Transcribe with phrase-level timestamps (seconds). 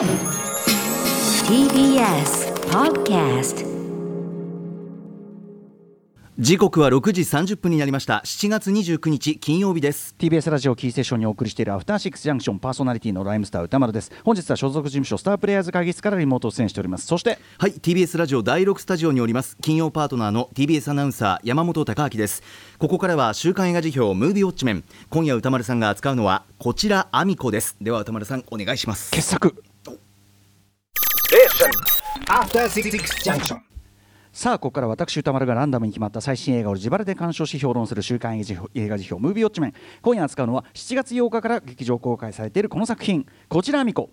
[0.00, 0.08] TBS
[2.70, 3.66] Podcast
[6.38, 8.22] 時刻は6時30分になりました。
[8.24, 10.14] 7月29日金曜日です。
[10.18, 14.10] TBS ラジオキーステーションにお送りしているアフターシックスジャンクションパーソナリティのライムスター歌丸です。
[14.24, 17.06] 本日は所属事務所スタープレイヤーズ会議室からリモート出演しております。
[17.06, 19.58] そしてはい TBS ラジオ第6スタジオにおります。
[19.60, 22.42] 金曜パートナーの TBS アナウンサー山本貴明です。
[22.78, 24.84] ここからは週刊映画辞表ムービーウォッチメン。
[25.10, 27.76] 今夜歌丸さんが扱うのはこちらアミコです。
[27.82, 29.10] では歌丸さんお願いします。
[29.10, 29.62] 傑作
[32.26, 32.90] After Six
[33.22, 33.58] Junction.
[34.32, 43.26] さあここから私歌丸がランダムに決まった最新映画を自腹で鑑賞し評論する週刊映画辞表ムービーウォッチメン今夜扱うのは7月8日から劇場公開されているこの作品。
[43.48, 44.10] こちらアミコ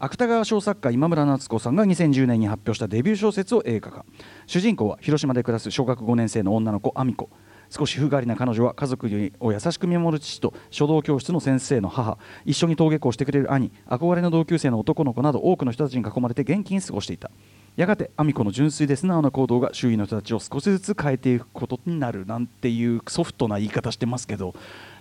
[0.00, 4.04] 芥川賞作家今村夏子さんが2010年に発表したデビュー小説を映画化。
[4.48, 7.30] 主人公は広島で暮らす小学5年生の女の子アミコ
[7.70, 9.06] 少し風変わりな彼女は家族
[9.40, 12.18] を優しく見守る父と書道教室の先生の母。
[12.44, 17.30] 一緒に登下校してくれる兄憧れの同級生の男の子など多くの人たちに囲まれて元気に過ごしていた。
[17.76, 24.54] やがてアミコの純粋で素直な行動が周囲の人たちを少しずつ変えていくことになるなんていうソフトな言い方してますけど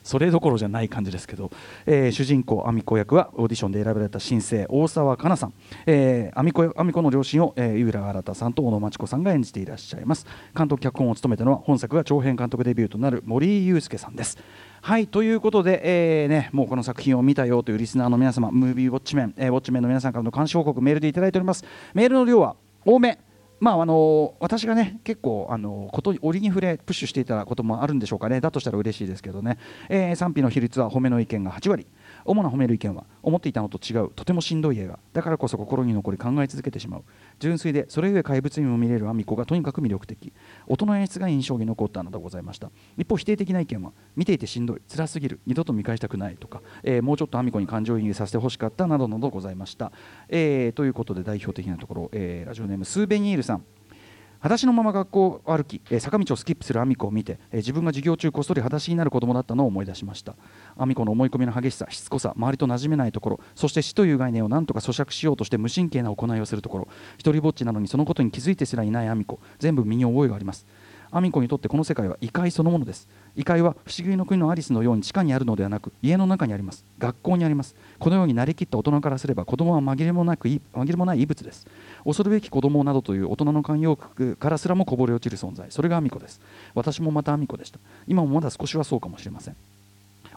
[0.06, 1.52] それどころじゃない感じですけど、
[1.86, 5.54] えー主人公アミコ役はオーディションで選ばれた新星大沢香菜さん、
[5.88, 10.28] えー、アミコアミコの両親を、えー、井浦新さんと小野真知子さんが演じていらっしゃいます。
[10.56, 14.38] 監督脚本を務めたのは本作が長編監督デビューとなる森井祐介さんです。
[14.82, 21.66] はいということで、えーね、もうこの作品を見たよというリスナーの皆様ムービーウォッチメン、えーウォッチメンの皆さんからの監視報告メールでいただいております。
[21.96, 23.18] メールの量は多め。
[23.60, 28.42] まああの私がね結構あのこと折に触れプッシュしていたこともあるんでしょうかね。
[28.42, 29.58] だとしたら嬉しいですけどね、
[29.90, 31.88] えー賛否の比率は褒めの意見が8割。
[32.26, 35.00] 主な褒める意見は思っていたのと違うとてもしんどい映画。
[35.14, 37.04] だからこそ心に残り考え続けてしまう。
[37.40, 40.34] 純粋でそれゆえ怪物にも見れるアミコがとにかく魅力的。
[40.68, 42.72] 音の演出が印象に残ったなどございました。
[42.98, 44.82] 一方否定的な意見は見ていてしんどい。
[44.90, 45.40] 辛すぎる。
[45.46, 49.92] 二度と見返したくないとか、えーもうちょっとアミコに感情移入させてほしかったなどなどございました、
[50.30, 53.66] えーということで代表的なところ、えーラジオネームスーベニールさん。
[54.40, 60.36] 裸足のまま学校を歩き、え坂道をスキップするアミコを見て、え自分が授業中こっそり裸足になる子供だったのを思い出しました。
[60.78, 66.88] アミコの思い込みの激しさしつこさ周りと馴染めないところそして死という概念を何とか咀嚼しようとして無神経な行いをするところ。
[67.18, 70.66] 一人ぼっちなのにそのことに気づいてすらいないアミコ全部身に覚えがあります。
[71.12, 73.08] アミコにとってこの世界は異界そのものです。
[73.36, 76.84] 異界は不思議の国のアリスのように地下にあるのではなく家の中にあります。
[77.00, 77.76] 学校にあります。
[78.00, 81.68] このようになりきった大人からすれば子供は紛れもなく紛れもない異物です。
[82.04, 85.68] 恐るべき子供などという大人の慣用句からすらもこぼれ落ちる存在。
[85.70, 86.42] それがアミコです。
[86.74, 87.80] 私もまたアミコでした。
[88.08, 89.56] 今もまだ少しはそうかもしれません。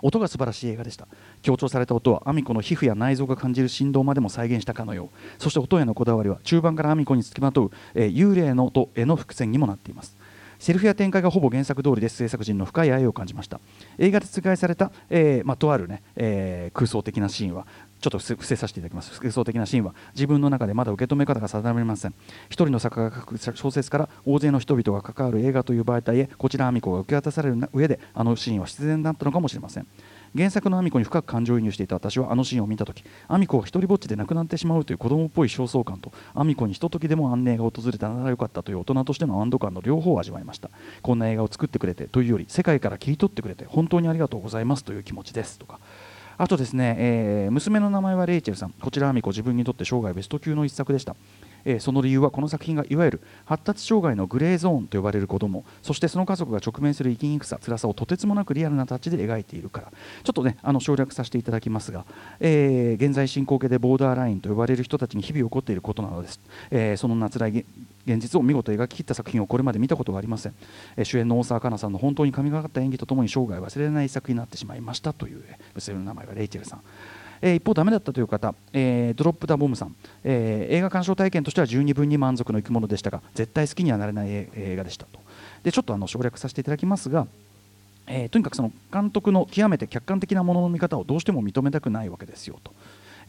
[0.03, 1.07] 音が素晴らしい映画でした。
[1.43, 5.43] 強調された音はアミコの皮膚や内臓が感じる振動までも再現したかのよう。
[5.43, 10.17] そして音へのこだわりは中盤からアミコにつきまとう、えー幽霊の音への伏線にもなっています。
[10.59, 13.61] セルフや展開がほぼ原作通りで制作陣の深い愛を感じました。
[13.97, 17.67] 映画で覆された、えーまあ、とある、ねえー空想的なシーンは
[18.01, 19.19] ちょっと伏せさせていただきます。
[19.21, 22.15] 空想的なシーンは自分の中でまだ受け止め方が定めません。
[22.49, 29.87] 一人の作家が書く小説から大勢の人々が関わる映画という媒体へこちらアミコが受け渡される上であのシーンは必然だったのかもしれません
[30.37, 40.71] 原作のアミコに深く感情移入していた私はあのシーンを見た時アミコが一人ぼっちで亡くなってしまうという子供っぽい焦燥感とアミコにひとときでも安寧が訪れたならよかったという大人としての安堵感の両方を味わいました
[41.03, 45.81] こんな映画を作ってくれてというより世界から切り取ってくれて本当にありがとうございますという気持ちですとか
[46.41, 48.71] あとですね、えー娘の名前はレイチェルさん。
[48.71, 51.17] こちらアミコ自分にとって生涯ベスト級の一作でした。
[51.71, 59.93] えその理由はこの作品がいわゆる発達障害のグレーゾーンと呼ばれる子どもそしてその家族が直面する生きにくさ辛さをとてつもなくリアルなタッチで描いているから。
[60.25, 62.05] ちょっとねあの省略させていただきますが、
[62.41, 66.41] えー現在進行形でボーダーラインと呼ばれる人たちに日々起こっていることなのです、
[66.71, 67.65] えーその夏来
[68.07, 70.55] 現実を見事描き切った作品をこれまで見たことがありません、
[70.97, 75.43] えー主演の大沢香菜さんの本当に神がかった演技とともに生涯忘れない一作になってしまいましたという
[75.75, 76.81] 娘の名前がレイチェルさん。
[77.41, 79.95] えー一方、ダメだったという方、えードロップ・ダ・ボムさん、
[80.25, 85.21] えー映画鑑賞体験としては十二分に満足のいくものでしたが絶対好きにはなれない映画でしたと。
[85.63, 87.27] でちょっとあの省略させていただきますが、
[88.07, 92.73] えーとにかくその監督の極めて客観的なものの見方をどうしても認めたくないわけですよと。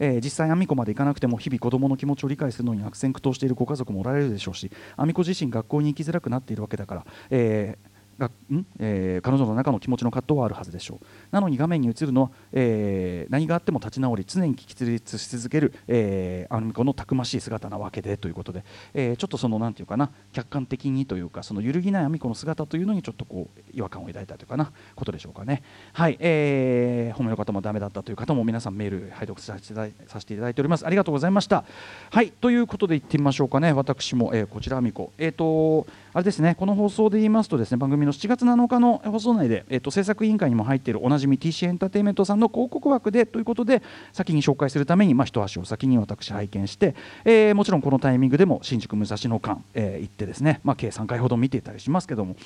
[0.02, 8.66] えー実際、アミコまで行かなくても日々子どもの気持ちを理解するのに悪戦苦闘しているご家族もおられるでしょうしアミコ自身学校に行きづらくなっているわけだから、えーがん？
[8.78, 11.06] えー彼女の中の気持ちの葛藤はあるはずでしょう。
[11.30, 25.62] なのに画面に映るのは、えー何があっても立ち直り常に起立し続ける、えーアミコのたくましい姿なわけでということで、えーちょっとそのなんていうかな客観的にというかその揺るぎないアミコの姿というのにちょっとこう違和感を抱いたというかなことでしょうかね。
[25.92, 30.86] はい、えー褒めの方もダメだったという方も皆さんメール拝読させていただいさせていただいております。
[30.86, 31.64] ありがとうございました。
[32.10, 33.72] はいということで行ってみましょうかね。
[33.72, 35.12] 私も、えーこちらアミコ。
[35.18, 43.82] えっ、とあれですねこの放送で言いますとですね番組の7月7日の放送内で、えっと制作委員会にも入っているおなじみ TC エンターテインメントさんの広告枠でということで
[44.12, 46.94] 先に紹介するために、まあ、一足を先に私拝見して、
[47.24, 52.36] えーもちろんこのタイミングでも新宿武蔵野間、えー行ってですね、まあ、計3回ほど見ていたりしますけども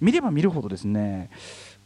[0.00, 1.30] 見れば見るほどですね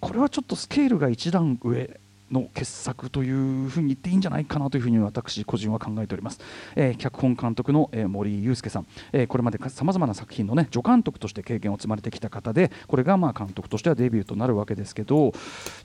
[0.01, 1.99] これはちょっとスケールが一段上
[2.33, 6.41] の傑作というふうに言っていいんじゃないかなというふうに私個人は考えております、
[6.75, 15.33] えー脚本監督の、えー森井祐介さん、えーこれまでさまざまな作品のね助監督として経験を積まれてきた方でこれがまあ監督としてはデビューとなるわけですけど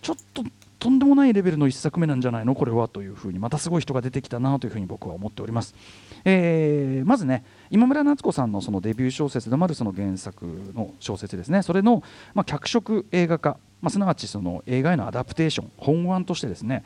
[0.01, 0.43] ちょっと
[0.79, 2.55] とんでもないレベルの1作目なんじゃないの？
[2.55, 5.75] これはというふうにまたすごい人が出てきたなというふうに僕は思っております、
[6.23, 11.63] えーまずね今村夏子さんのそのデビュー小説でもあるその原作の小説ですね。
[11.63, 12.01] それの、
[12.33, 16.83] まあ、脚色映画化、まあ、すなわちその映画へのアダプテーション本案としてですね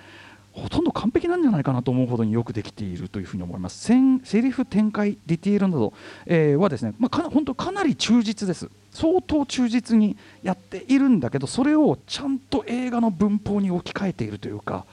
[0.53, 3.79] ほとんど完璧なんじゃないかなと思うほどによくできているというふうに思います。
[3.79, 5.93] せんセリフ展開、ディティールなど、
[6.27, 8.69] えーはですね、まあ、か本当かなり忠実です。
[8.91, 14.85] 相当忠実にやっているんだけど、それをちゃんと映画の文法に置き換えているというか、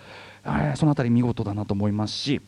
[0.44, 2.41] えーそのあたり見事だなと思いますし。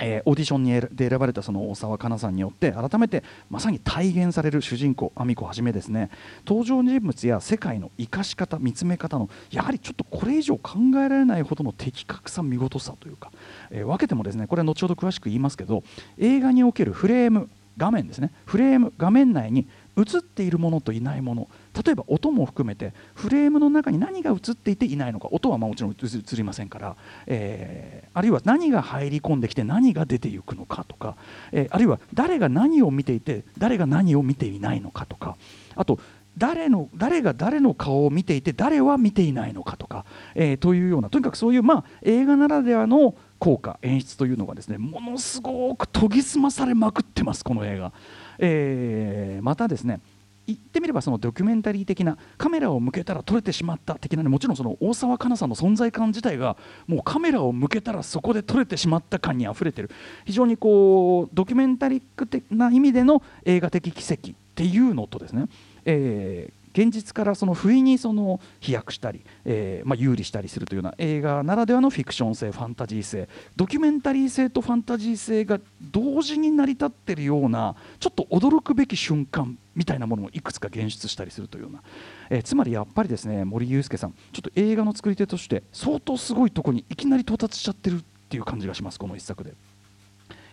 [0.00, 6.10] えーオーディションにで選ばれたその大沢かなさんによって改めてまさに体現される主人公アミコはじめですね。
[6.46, 13.30] 登場人物や世界の生かし方見つめ方のやはりちょっとこれ以上考えられないほどの的確さ見事さというか、
[13.70, 15.84] えー分けてもですねこれは後ほど詳しく言いますけど
[16.18, 18.32] 映画におけるフレーム画面ですね。
[18.46, 21.48] フレーム画面内に映っているものといないもの。
[21.84, 25.28] 例えば音も含めてフレームの中に何が映っていていないのか。
[25.30, 25.96] 音はまもちろん映
[26.36, 26.96] りませんから、
[27.26, 31.16] えーあるいは何が入り込んできて何が出ていくのかとか、
[31.52, 35.36] えーあるいは誰が何を見ていて誰が何を見ていないのかとか。
[35.74, 35.98] あと
[36.36, 40.04] 誰の誰が誰の顔を見ていて誰は見ていないのかとか、
[40.34, 43.14] えーというようなとにかくそういう、まあ、映画ならではの
[43.44, 47.92] 効果演出というのがですねものすごく研ぎ澄まされまくってますこの映画、
[48.38, 50.00] えーまたですね
[50.46, 56.56] 言ってみればそのドキュメンタリー的なカメラを向けたら撮れてしまった的なねもちろんその大沢かなさんの存在感自体が
[56.86, 59.90] もうカメラを向けたらそこで撮れてしまった感にあふれてる。
[60.24, 65.48] 非常にこうドキュメンタリック的な意味での映画的奇跡っていうのとですね、
[65.84, 81.82] えー現実からその不意にその飛躍したり、えーまあ、有利したりするというような映画ならではのフィクション性ファンタジー性ドキュメンタリー性とファンタジー性が同時に成り立っているようなちょっと驚くべき瞬間みたいなものをいくつか現出したりするというような、
[82.30, 89.54] えーつまりやっぱりですね森裕介さんちょっと映画の作り手として相当すごいところにいきなり到達しちゃってるっていう感じがしますこの一作で。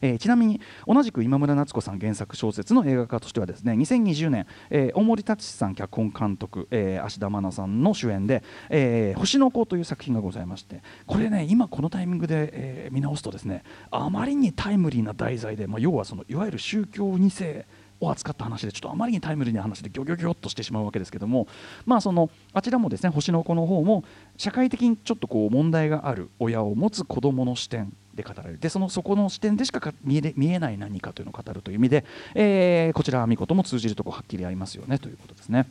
[0.01, 17.65] えーちなみに同じく今村夏子さん原作小説の映画化としてはですね2020年、えー大森達さん脚本監督、えー芦田愛菜さんの主演で「えー星の子」という作品がございましてこれね今このタイミングで、えー見直すとですねあまりにタイムリーな題材で、まあ、要はそのいわゆる宗教2世
[18.01, 21.48] を扱った話でちょっとあまりにタイムリーな話でギョギョギョっとしてしまうわけですけども
[21.86, 24.03] まあそのあちらもですね星の子の方も
[24.38, 28.60] 社会的にちょっとこう問題がある親を持つ子どもの視点で語られる。
[28.60, 32.06] でそのそこの視点でしか見え見えない何かというのを語るという意味で、
[32.36, 35.68] えーこちらは見事も通じるとこはっきりありますよねということですね。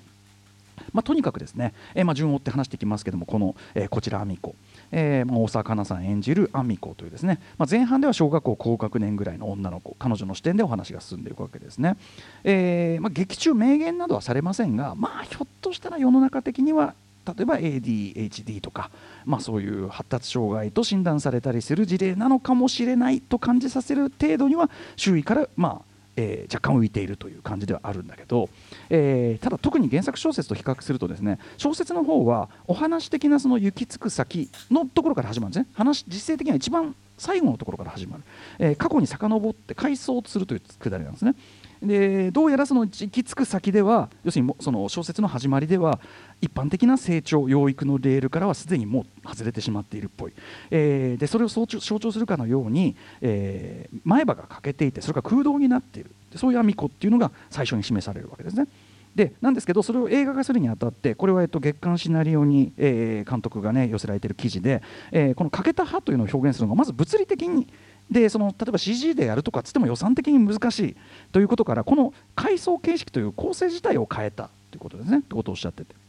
[0.92, 4.54] まあ、とにかくですね、えーまあ、順を追って話していきますけどもこの、えーこちらアミコ、
[4.92, 11.96] えーまあ、大沢かなさん演じるアミコというですね、まあ、前半では小学校高学年ぐらいの女の子彼女の視点でお話が進んでいくわけですね、
[12.44, 16.94] えま、劇中明言などはされませんがまあひょっとしたら世の中的には
[17.26, 18.90] 例えば ADHD とか、
[19.24, 28.48] まあ、そういう発達障害と診断されたりする事例なのかもしれないと感じさせる程度には周囲から、まあえー若干浮いているという感じではあるんだけど、
[28.88, 35.68] えーただ特に原作小説と比較するとですね小説の方はお話的なその行き着く先のところから始まるんですね。
[35.74, 38.22] 話実勢的には一番最後のところから始まる、
[38.58, 41.34] えー過去に遡って回想するというくだりなんですね。
[41.82, 45.98] でどうやらその行き着く先では要するにその小説の始まりでは
[46.40, 50.32] 一般的な成長養育のレールからはすでにもう外れてしまっているっぽい、
[50.70, 58.66] えーでそれを象徴するかのように、えー前歯が欠けていてそれが空洞になっているそういうアミコっていうのが最初に示されるわけですね。
[59.14, 64.82] でなんですけどそれを映画化するにあたってこれはえっと月刊シナリオに、えー監督がね寄せられている記事で、
[65.12, 67.66] えーこの欠けた歯というのを表現するのがまず物理的に
[68.10, 70.96] でその例えば CG でやるとかっつっても予算的に難しい
[71.32, 75.99] ということからこの階層形式という構成自体を変えたということですねってことをおっしゃってて。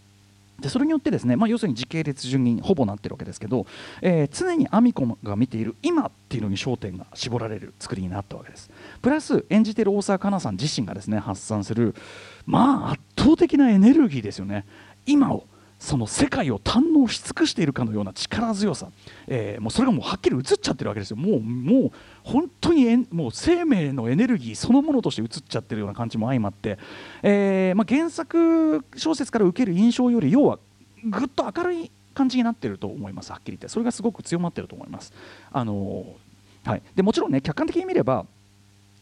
[0.61, 3.65] でそれによってですね、まあ、要するに時系列順にほぼなってるわけですけど、
[4.01, 8.69] えー常にアミコが見ている今っていうのに焦点が絞られる作りになったわけです。
[9.01, 11.95] プラス演じている大沢香菜さん自身がですね発散する
[12.45, 14.65] まあ圧倒的なエネルギーですよね。
[15.05, 15.45] 今を
[15.81, 18.89] その世界を堪能し尽くしているかのような力強さ、
[19.27, 21.17] えーもうそれがもうはっきり映っちゃってるわけですよ。
[21.17, 21.91] もうもう
[22.23, 26.77] 本当にえもう生命のエネルギーそのものとして映っちゃってるような感じも相まって、
[27.23, 30.59] えーまあ、原作小説から受ける印象より要は
[31.03, 33.31] ぐっと明るい感じになってると思います。
[33.31, 33.67] はっきり言って。
[33.67, 35.11] それがすごく強まってると思います。
[35.51, 38.27] あのーはい、でもちろんね客観的に見れば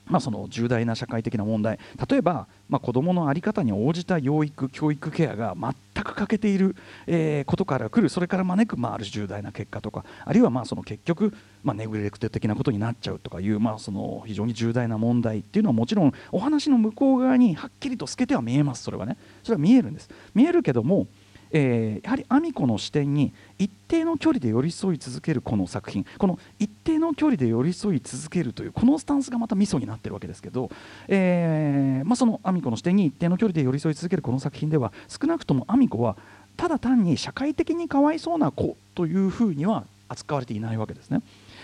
[0.10, 1.80] まあ、その重大な社会的な問題。
[2.10, 6.76] 例えば、まあ、子どもの在り方に応じた養育教育ケアが全く欠けている、
[7.08, 8.10] えーことから来る。
[8.10, 10.04] それから招く、まあ、ある重大な結果とか。
[10.26, 18.84] あるいはまあその結局、まあ、ネグレクト的なことになっちゃうとかいう、まあ、その非常に重大な問題っていうのはもちろんお話の向こう側にはっきりと透けては見えます。
[18.84, 19.18] それはね。
[19.44, 20.10] それは見えるんです。
[20.34, 21.08] 見えるけども
[21.52, 30.70] えーやはりアミコの視点に一定の距離で寄り添い続けるこの作品この一定の距離で寄り添い続けるというこのスタンスがまたミソになってるわけですけど、
[31.08, 36.18] えーまあ、そのアミコの視点に一定の距離で寄り添い続けるこの作品では少なくともアミコは
[36.58, 41.22] ただ単に社会的にかわいそうな子というふうには扱われていないわけですね。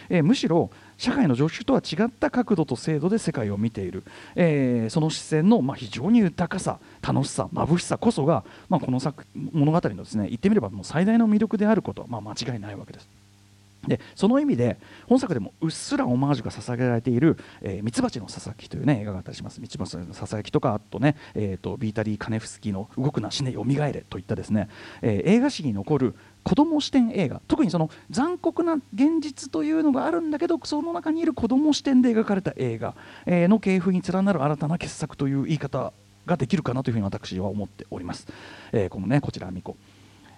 [0.09, 4.03] えーむしろ社会の常識とは違った角度と精度で世界を見ている、
[4.35, 13.09] えーその視線の、まあ、非常に豊かさ楽しさ眩しさこそが、まあ、この作物語のですね言ってみればもう最大の魅力であることは、まあ、間違いないわけです。
[13.87, 14.77] でその意味で
[15.07, 17.37] 本作でもうっすらオマージュが捧げられている
[17.83, 19.61] 「ミツバチのささき」という、ね、映画があったりします。
[19.61, 24.69] ミツバチのささきとかあとね、えー、とビータリー・カネフスキーの「動くな死ねよみがえれ」といったですね、
[25.01, 27.41] えー映画史に残る子供視点映画。
[27.47, 35.91] 特にその残酷な現実というのがあるんだけどその中にいる子供視点で描かれた映画、えーの系譜に連なる新たな傑作という言い方
[36.25, 38.27] ができるかなというふうに私は思っております。
[38.71, 39.75] えーこのねこちらアミコ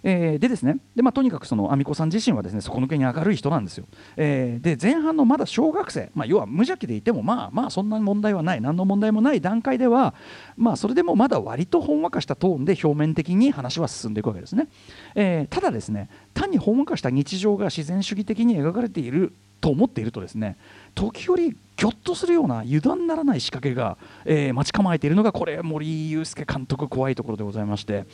[0.09, 3.85] えーでですねで、まあ、とにかくそのアミコさん自身はですね底抜けに明るい人なんですよ。
[4.15, 10.13] えーで前半のまだ小学生、まあ、要は無邪気でいてもまあまあそんな問題はない何の問題もない段階では、
[10.55, 14.69] まあ、それでもまだ割とほんわかしたトーンで表面的に話は進んでいくわけですね。
[15.15, 20.55] えーただですね単にほんわかした日常が自然主義的に描かれていると思っているとですね
[20.95, 28.05] 時折ぎょっとするような油断ならない仕掛けが、えー待ち構えているのがこれ森祐介監督怖いところでございまして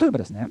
[0.00, 0.50] 例えばですね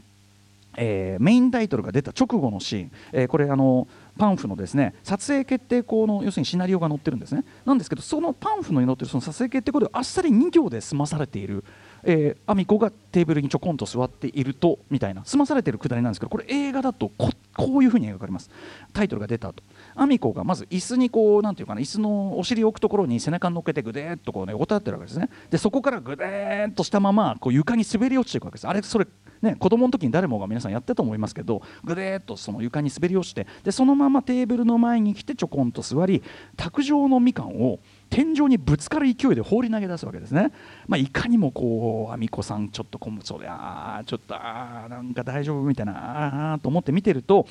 [0.78, 7.46] えーメインタイトルが出た直後のシーン、えーこれあのパンフのですね撮影決定校の要するにシナリオが載ってるんですね。
[7.66, 11.64] なんですけどそのパンフのに載ってるその撮影決定校であっさり2行で済まされている、
[12.04, 17.32] えー、アミコがテーブルにちょこんと座っているとみたいな済まされてるくだりなんですけどこれ映画だとこ
[17.78, 18.50] ういうふうに描かれます。
[18.94, 19.64] タイトルが出た後。
[19.96, 25.30] アミコがまず椅子にこうなんていうかな椅子のお尻を置くところに背中に乗っけてぐでーっとこうね横たわってるわけですね。
[25.50, 28.68] でそこからぐでーっとしたままこう床に滑り落ちていくわけです。
[28.68, 29.08] あれそれ
[29.42, 36.22] ね、子供の時に誰もが皆さんやってたと思いますけどぐでーっとその床に滑り落ちてでそのままテーブルの前に来てちょこんと座り
[36.58, 37.80] 卓上のみかんを
[38.10, 40.52] 天井にぶつかる勢いで放り投げ出すわけですね、
[40.88, 47.48] まあ、いかにもこうあみこさんちょっとこむそりゃあちょっとあーなんか大丈夫みたいなあーと思って見てると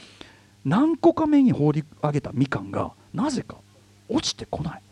[0.64, 3.56] 何個か目に放り上げたみかんがなぜか
[4.08, 4.82] 落ちてこない。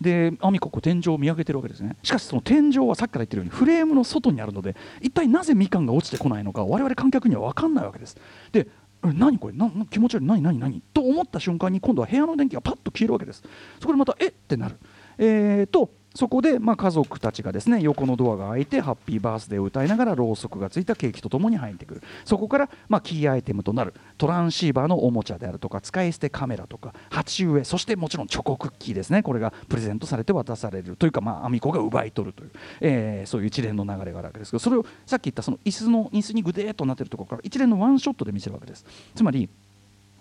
[0.00, 1.96] でアミコこう天井を見上げてるわけですね。
[2.02, 8.16] しかしその天井はさっきから言ってるようにフレームの外にあるので一体なぜみかんが落ちてこないのか我々観客には分かんないわけです。
[8.52, 8.66] で
[9.12, 9.54] 何これ？
[9.54, 10.26] なな気持ち悪い。
[10.26, 10.82] 何何何？
[10.94, 13.42] と思った瞬間に今度は部屋の電気がパッと消えるわけです。
[13.80, 14.28] そこでまたえ？
[14.28, 14.76] ってなる。
[15.18, 22.02] えーとそこで、まあ、家族たちがですね横のドアが開いてハッピーバースデーを歌いながらろうそくがついたケーキとともに入ってくる。
[22.24, 29.22] そこから、まあ、キーアイテムとなるトランシーバーのおもちゃであるとか使い捨てカメラとか鉢植えそしてもちろんチョコクッキーですね。
[29.22, 38.84] これがプレゼントされて渡されるというか、まあ、アミコが奪い取るという、えーそういう一連の流れがあるわけですけどそれをさっき言ったその椅子の椅子にグデーっとなってるところから一連のワンショットで見せるわけです。
[39.14, 39.48] つまり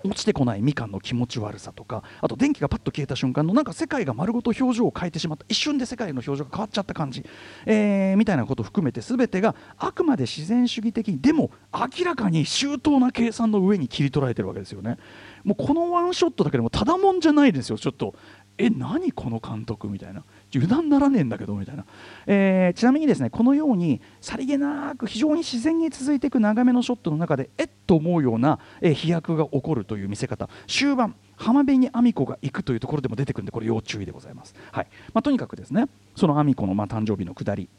[0.03, 5.45] 落ちてこないみかんの気持ち悪さとかあと電気がパッと消えた瞬間のなんか世界が丸ごと表情を変えてしまった。
[5.47, 7.25] 一瞬で世界の表情が変わっちゃった感じ、
[7.65, 14.97] えーみたいなことを含めて全てがあくまで自然主義的にでも明らかに周到な計算の上に切り取られてるわけですよね。
[15.43, 18.15] もうこのワンショットだけでもただもんじゃないですよちょっと。
[18.57, 20.23] え何この監督みたいな。
[20.55, 21.85] 油断ならねえんだけどみたいな、
[22.27, 30.49] えーちなみにですねこのようにさりげなく非常に自然に続いていく長めのショットの中でえっと思うような、えー飛躍が起こるという見せ方。
[30.67, 34.87] 終盤浜辺にアミコが行くというところでも出てくるんでこれ要注意でございます、はい。
[35.13, 37.69] まあ、とにかくですねそのアミコのまあ誕生日の下り。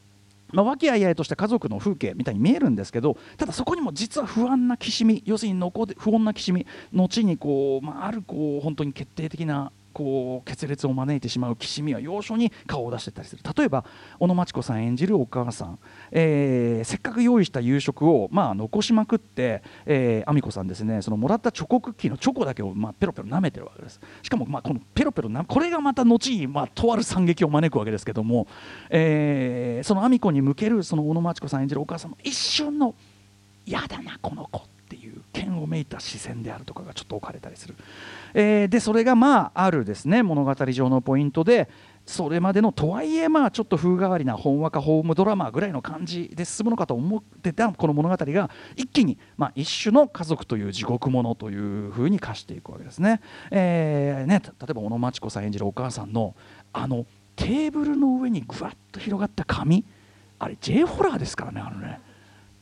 [0.53, 13.43] まあ、和気あいあいとした家族の風景みたいに見えるんですけどただそこにも実は不安なきしみ要するに残不穏なきしみ後にこう、まあ、あるこう本当に決定的なこう決裂を招いてしまうきしみは要所に顔を出してたりする。
[13.57, 13.85] 例えば
[14.19, 15.79] 小野真知子さん演じるお母さん、
[16.11, 24.01] えーせっかく用意した夕食を、まあ、残しまくって、えー、亜美子さんですねそのもらったチョコクッキーのチョコだけを、まあ、ペロペロ舐めてるわけです。
[24.23, 28.47] しかも、まあ、このペロペロなこれがまた後に、まあ、とある惨劇を招くわけですけども、
[28.91, 32.95] えーその亜美子に向けるその小野真知子さん演じるお母さんの一瞬の
[33.67, 34.74] 嫌だなこの子。
[35.35, 37.75] 剣をめいた視線であるとかがちょっと置かれたりする、
[38.33, 41.69] えーでそれがまああるですね物語上のポイントで
[42.07, 53.21] それまでのとはいえまあちょっと風変わりなほんわかホームドラマぐらいの感じで進むのかと思ってたこの物語が一気にまあ一種の家族という地獄ものという風に化していくわけですね。
[53.51, 56.35] えーね例えば小野真知子さん演じるお母さんの
[56.73, 59.85] あのテーブルの上にぐわっと広がった紙
[60.39, 62.01] あれ J ホラーですからねあのね。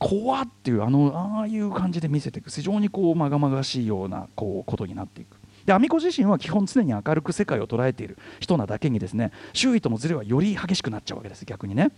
[0.03, 5.37] 怖っていうあのああいう感じで見せていく非常にこうまがまがしいようなこうことになっていく。
[5.65, 11.91] でアミコ自身は基本常に明るく世界を捉えている人なだけにですね周囲とのズレはより激しくなっちゃうわけです逆にね。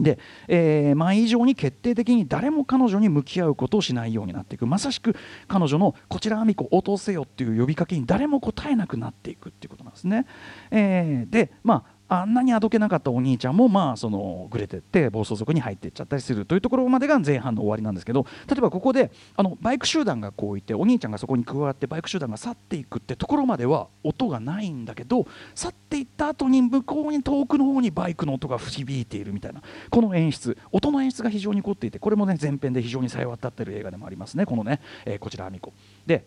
[0.00, 5.14] で、えー前以上に決定的に誰も彼女に向き合うことをしないようになっていくまさしく
[5.48, 10.26] 彼女の「こちらアミコ応答せよ」っていう呼びかけに誰も答えなくなっていくっていうことなんですね。
[10.70, 35.72] えーでまああんなにあどけなかったお兄ちゃんもまあそのぐれてって暴走族に入っていっちゃったりするというところまでが前半の終わりなんですけど例えばここであのバイク集団がこういてお兄ちゃんがそこに加わってバイク集団が去っていくってところまでは音がないんだけど去っていった後に向こうに遠くの方にバイクの音が響いているみたいなこの演出音の演出が非常に凝っていてこれもね前編で非常にさえ渡ってる映画でもありますねこのね、えーこちらアミコ。
[36.06, 36.24] で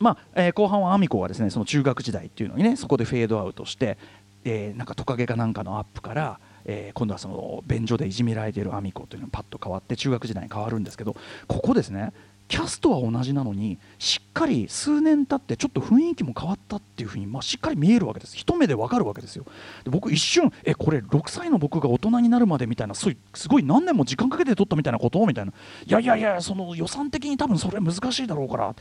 [0.00, 3.98] まあえー後半はアミコはですねその中学時代っていうのにねそこでフェードアウトして、
[4.44, 11.16] えーなんかトカゲかなんかのアップから、えー今度はその便所でいじめられているアミコというのがパッと変わって中学時代に変わるんですけど
[11.46, 12.12] ここですね
[12.48, 18.38] キャストは同じなのにしっかり数年経ってちょっと雰囲気も変わったっていうふうに、まあ、しっかり見えるわけです。
[18.38, 19.44] 一目でわかるわけですよ。
[19.84, 23.06] で僕一瞬えこれ6歳の僕が大人になるまでみたいなす
[23.48, 25.26] ごい何年も時間かけて撮ったみたいなこと？
[25.26, 25.52] みたいな。
[25.86, 28.74] いやいやいやその予算的に多分それ難しいだろうから。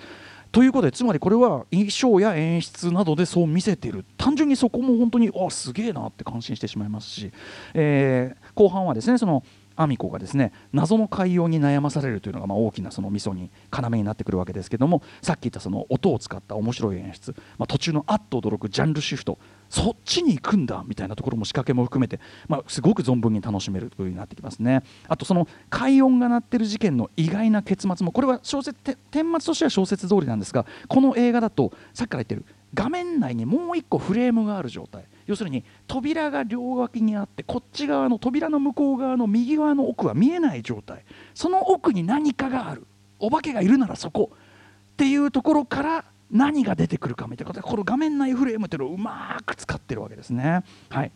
[0.52, 4.06] ということでつまりこれは衣装や演出などでそう見せてる。
[4.18, 7.32] 単純にそこも本当にあすげえなって感心してしまいますし、
[7.74, 9.44] えー後半はですねその
[9.78, 19.38] アミコがですね謎の海洋に悩まされるというのがまあ大きなその味噌に要になってくるわけですけどもさっき言ったその音を使った面白い演出、まあ、途中のあっと驚くジャンルシフト
[19.70, 24.84] そっちに行くんだみたいなところも仕掛けも含めて、まあ、すごく存分に楽しめるというふうになってきますね。
[25.08, 35.06] あとその海音が鳴ってる事件の意外な結末もこれは小説て顛末としては小説通りなんですがこの映画だとさっきから言ってる画面内にもう一個フレームがある状態。
[35.28, 41.04] 要するに扉が両脇にあってこっち側の扉の向こう側の右側の奥は見えない状態。
[41.36, 42.88] その奥に何かがある。
[43.20, 50.64] お化けがいるならそこっていうところから何が出てくるかみたいなことでこの画面内フレームっていうのをうまく使ってるわけですね。
[50.90, 51.12] はい。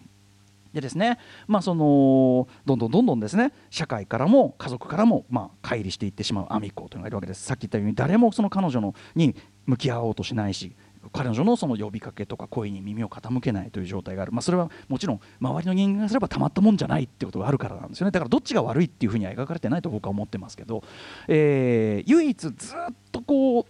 [0.74, 7.44] でですね、まあ、そのどんどんどんどんですね社会からも家族からも、まあ、乖離していってしまうアミコというのがいるわけです。
[7.44, 9.36] さっき言ったように誰もその彼女のに
[9.66, 10.74] 向き合おうとしないし
[11.14, 18.12] 彼女のその呼びかけとか声に耳を傾けないという状態がある、まあ、それはもちろん周りの人間がすればたまったもんじゃないってことがあるからなんですよね。
[18.12, 20.84] だからどっちが悪いっていうふうには描かれてないと僕は思ってますけど、
[21.28, 23.66] えー唯一ずっとこう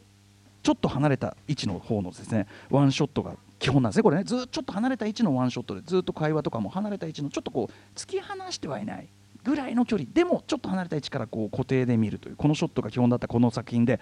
[0.63, 4.03] ちょっと離れた位置の方のですねワンショットが基本なんですね。
[4.03, 9.07] これねずっとちょっと離れた位置のワンショットでずっと会話とかも離れた位置のちょっとこう突き放してはいない
[9.43, 13.99] ぐらいの距離でもちょっと離れた位置からこう固定で見るというこのショットが基本だったこの作品で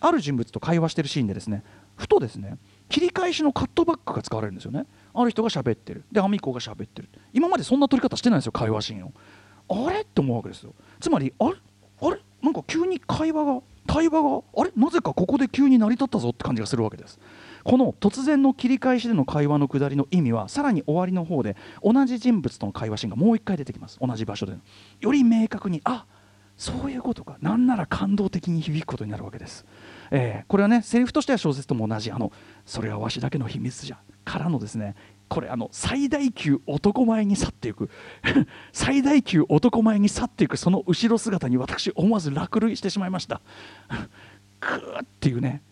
[0.00, 1.64] ある人物と会話してるシーンでですね
[1.98, 2.56] ふとですね
[2.88, 4.86] 切り返しのカットバックが使われるんですよね。
[5.12, 6.04] ある人が喋ってる。
[6.10, 7.08] でアミコが喋ってる。
[7.34, 9.12] 今までそんな撮り方してないんですよ会話シーンを。
[9.86, 10.00] あれ？
[10.00, 10.72] って思うわけですよ。
[11.00, 11.56] つまりあれ？
[12.00, 12.20] あれ？
[12.40, 14.72] なんか急に会話が対話があれ？
[14.76, 17.18] なぜかここで急に成り立ったぞって感じがするわけです。
[17.64, 23.98] この突然の切り返しでの会話のくだりの意味はさらに終わりの方で同じ人物との会話シーンがもう一回出てきます。
[24.00, 24.54] 同じ場所で
[25.00, 26.06] より明確にあ
[26.56, 27.36] そういうことか。
[27.40, 29.66] なんなら感動的に響くことになるわけです、
[30.10, 32.32] えーこれはねセリフとしては小説とも同じあの
[32.64, 34.94] それはわしだけの秘密じゃからのですね
[35.28, 37.90] これあの最大級男前に去っていく。
[38.72, 43.40] 最大級男前に去っていくその後ろ姿に私思わず落類してしまいました。
[44.60, 45.62] クーっていうね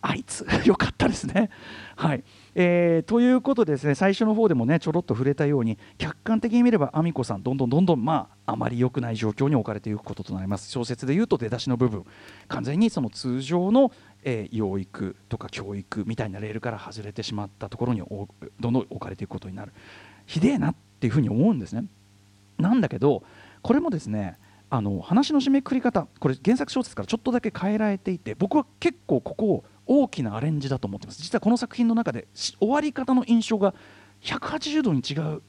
[0.00, 1.50] あいつよかったですね。
[1.96, 2.24] はい。
[2.58, 10.70] えーということでですね最初の方でもねちょろっと触れたように客観的に見ればアミコさんどんどんどんどんまああまり良くない状況に置かれていくこととなります。
[10.70, 12.06] 小説でいうと出だしの部分。
[12.48, 13.92] 完全にその通常の、
[14.24, 18.26] えー養育とか教育みたいなレールから外れてしまったところにお
[18.58, 19.72] どんどん置かれていくことになる。
[20.24, 21.84] ひでえなっていうふうに思うんですね。
[22.56, 23.22] なんだけど
[23.60, 24.38] これもですね
[24.70, 31.22] あの話の締めくくり方これ原作小説からちょっとだけ変えられていて僕は結構ここを大きなアレンジだと思ってます。
[31.22, 33.74] 実はこの作品の中で終わり方の印象が
[34.22, 35.42] 180度に違う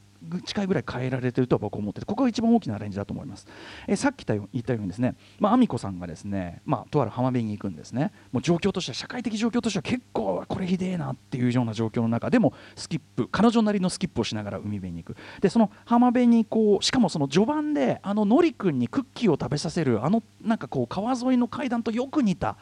[0.44, 3.46] 近いぐらい変えられてるとは僕は思っててここが一番大きなアレンジだと思います、
[3.86, 8.12] えーさっき言ったようにですねまあ、アミコさんがですね、まあ、とある浜辺に行くんですね。
[8.32, 15.16] もう状況としては社会的状況としては結構これひでえなっていうような状況の中でもスキップ彼女なりのスキップをしながら海辺に行く。
[15.40, 22.56] でその浜辺にこうしかもその序盤であののりくんにクッキーを食べさせるあのなんかこう川沿いの階段とよく似た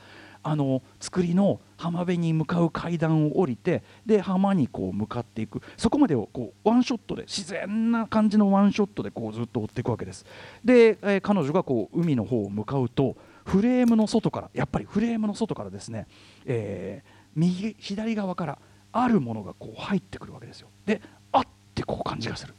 [0.49, 5.61] あの作りの浜辺に向かう階段を降りてで浜にこう向かっていく。
[5.77, 10.25] そこまでをこうワンショットで自然な感じのワンショットでこうずっと追っていくわけです。
[10.65, 16.07] で、えー彼女がこう海の方を向かうとフレームの外からやっぱりフレームの外からですね、
[16.45, 18.59] えー右左側から
[18.93, 20.69] あるものがこう入ってくるわけですよ。
[20.87, 21.43] であっ
[21.75, 22.55] てこう感じがする。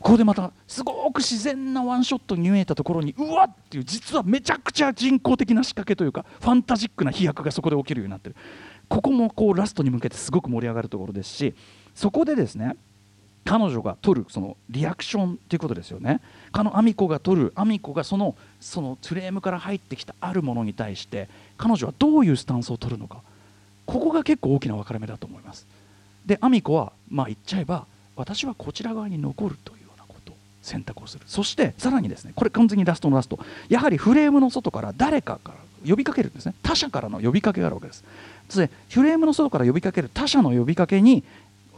[0.00, 8.36] ここでまたすごく自然なワンショットに見えたところにうわっていう実はめちゃくちゃ人工的な仕掛けというかファンタジックな飛躍がそこで起きるようになってる
[8.88, 11.54] ここもこうラストに向けてすごく盛り上がるところですし
[11.94, 12.76] そこでですね
[13.44, 16.20] 彼女が取るそのリアクションということですよね。
[16.52, 23.22] かのアミコが取るアミコがそのそのフレームから入ってきたあるものに対して彼女はどういうスタンスを取るのか
[23.86, 25.66] ここが結構大きな分かれ目だと思います。
[26.26, 27.86] でアミコはまあ言っちゃえば
[28.16, 29.79] 私はこちら側に残るという
[30.62, 31.24] 選択をする。
[31.26, 33.38] そしてさらにですねこれ完全にラストのラスト。
[33.68, 36.54] やはりフレームの外から誰かから呼びかけるんですね。
[36.62, 38.04] 他者からの呼びかけがあるわけです。
[38.56, 41.24] でフレームの外から呼びかける他者の呼びかけに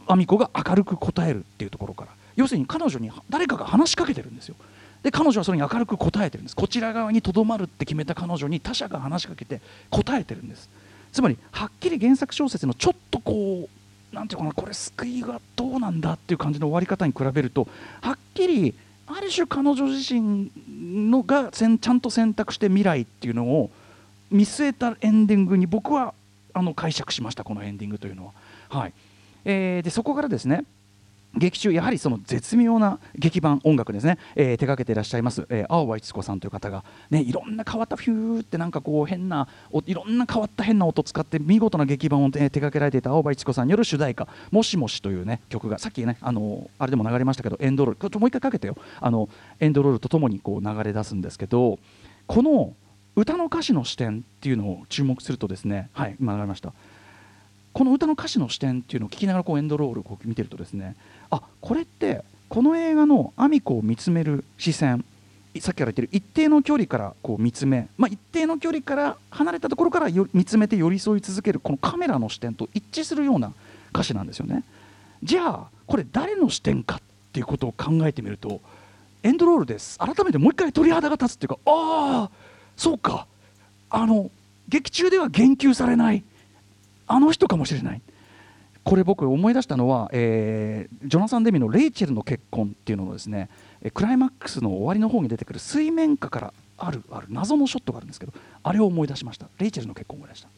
[0.07, 2.11] アミコが明るく答えるっていうところから。
[2.35, 4.55] 要するに彼女に誰かが話しかけてるんですよ。
[5.03, 6.55] で彼女はそれに明るく答えてるんです。
[6.55, 10.69] こちら側にとどまるって決めた彼女に他者が話しかけて答えてるんです。
[11.11, 13.82] つまりはっきり原作小説のちょっとこう
[14.13, 17.67] なんていうかなこれ救いがどうなんだっていう感じの終わり方に比べると
[18.01, 18.75] はっきり
[19.07, 20.49] ある種彼女自身
[21.09, 23.69] のがちゃんと選択して未来っていうのを
[24.31, 26.13] 見据えたエンディングに僕は
[26.53, 28.33] あの解釈しましたこのエンディングというのは。
[28.69, 28.93] はい
[29.45, 30.63] えーでそこからですね
[31.35, 48.77] 劇中やはりその絶妙な劇版音楽ですね、えー手掛けていらっしゃいます、えー青葉一子さんという方が、ね、いろんな変わったフューってなんかこう変なおいろんな変わった変な音を使って見事な劇版を、えー手掛けられていた青葉一子さんによる主題歌「もしもし」というね曲がさっきねあのあれでも流れましたけどエンドロールもう一回かけてよ。
[49.01, 49.27] あの
[49.59, 51.79] エンドロールとともにこう流れ出すんですけど
[52.27, 52.73] この
[53.15, 56.73] 歌の歌詞の視点っていうのを注目するとですねはい今流れました。
[57.73, 60.95] この歌の歌詞の視点っていうのを聞きながらこうエンドロールを見てるとですね
[61.35, 65.03] あこれってこの映画のアミコを見つめる視線。
[65.59, 73.53] さっきから言ってる一定の距離からこう見つめ、まあ、一定の距離から離れたところから見つめて寄り添い続けるこのカメラの視点と一致するような
[73.93, 74.63] 歌詞なんですよね。
[75.21, 76.99] じゃあこれ誰の視点かっ
[77.33, 78.61] ていうことを考えてみると
[79.21, 79.99] エンドロールです。
[79.99, 82.29] 改めてもう一回鳥肌が立つっていうかああ
[82.75, 83.27] そうか。
[83.91, 84.31] あの
[84.69, 86.23] 劇中では言及されない
[87.05, 88.01] あの人かもしれない。
[88.83, 93.49] これ僕思い出したのは、えージョナサン・デミの「レイチェルの結婚」っていうののですね
[93.93, 99.47] クライマックスの終わりの方に出てくる水面下からあるある謎のショットがあるんですけどあれを思い出しました。
[99.59, 100.49] レイチェルの結婚を思い出した。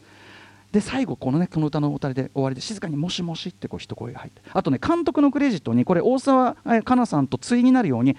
[0.72, 4.42] で最後このねこの歌の歌で終わりで静かに「もしもし」ってこう一声が入って。
[4.52, 8.16] あとね監督のクレジットにこれ大沢かなさんと対になるように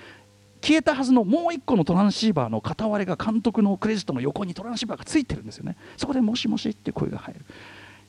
[0.62, 5.76] 消えたはずのもう一個のトランシーバーの片割れが監督のクレジットの横にトランシーバーがついてるんですよね。
[5.96, 7.44] そこで「もしもし」って声が入る。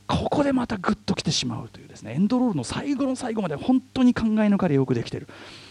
[0.07, 5.27] ここでまたグッときてしまうというですねエンドロールの最後の最後まで本当に考え抜かれよくできてる、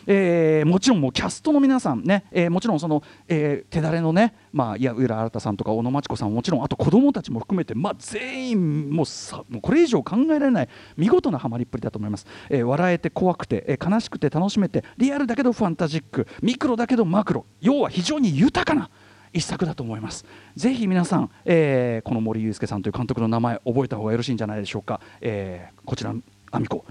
[0.07, 17.47] えーもちろんもうキャストの皆さんね、えーもちろんその、えー手だれのね、まあ、いや浦新さんとか小野真知子さんももちろんあと子供たちも含めて、まあ、全員もうさもうこれ以上考えられない見事なハマりっぷりだと思います、えー笑えて怖くて、えー悲しくて楽しめてリアルだけどファンタジックミクロだけどマクロ。
[17.61, 18.91] 要は非常に豊かな
[19.33, 20.25] 一作だと思います。
[20.57, 26.15] ぜひ皆さん、えーこの森裕介さんという監督の名前覚えた方がよろしいんじゃないでしょうか、えーこちら
[26.53, 26.85] アミコ。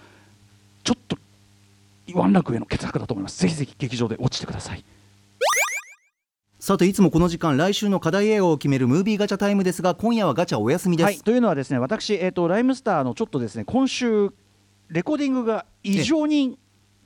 [0.83, 1.17] ちょっと
[2.13, 3.41] ワンランク上の傑作だと思います。
[3.41, 4.83] ぜひぜひ劇場で落ちてください。
[6.65, 14.31] さていつもこの時間来週の課題映画を決めるムービーガチャタイムですが今夜はガチャお休みです、はい、というのはですね私、えー、とライムスターのちょっとですね今週
[14.89, 16.57] レコーディングが異常に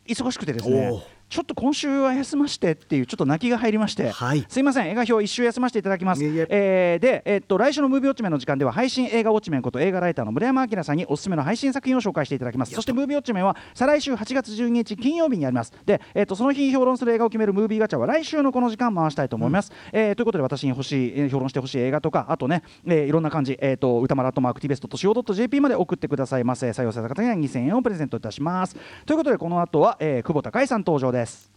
[0.07, 4.43] 忙しくてですねちょっと今週は休ましてっていうちょっと泣きが入りまして、はい。
[4.49, 6.23] すいません映画表一周休ませていただきます。
[6.23, 6.47] いえいえ。
[6.49, 12.73] えーで、えっと来週のムービーウォッチメンの時間では配信映画ウォッチメンこと映画ライターの村山明さんにおすすめの配信作品を紹介していただきます。
[12.73, 15.71] そしてムービーウォッチメンは再来週8月12日金曜日にあります。
[15.85, 26.71] で、えっとその日評論する映画を決めるムービーガチャは来週のこの時間回したいと思います、えーということで私に欲しいえー評論してほしい映画とかあとね、えーいろんな感じ、えー、と歌丸アットマーク TBS としお .jp まで送ってくださいませ。
[26.71, 31.51] 採用された方には2000円をプレゼントいたしますということでこの後は、えー久保田海さん登場ですです。